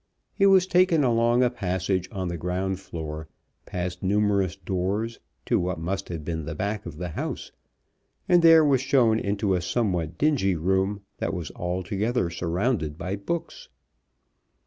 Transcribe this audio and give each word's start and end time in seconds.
He 0.33 0.47
was 0.47 0.65
taken 0.65 1.03
along 1.03 1.43
a 1.43 1.51
passage 1.51 2.09
on 2.11 2.27
the 2.27 2.35
ground 2.35 2.79
floor, 2.79 3.27
past 3.67 4.01
numerous 4.01 4.55
doors, 4.55 5.19
to 5.45 5.59
what 5.59 5.77
must 5.77 6.09
have 6.09 6.25
been 6.25 6.45
the 6.45 6.55
back 6.55 6.87
of 6.87 6.97
the 6.97 7.09
house, 7.09 7.51
and 8.27 8.41
there 8.41 8.65
was 8.65 8.81
shown 8.81 9.19
into 9.19 9.53
a 9.53 9.61
somewhat 9.61 10.17
dingy 10.17 10.55
room 10.55 11.01
that 11.19 11.35
was 11.35 11.51
altogether 11.55 12.31
surrounded 12.31 12.97
by 12.97 13.15
books. 13.15 13.69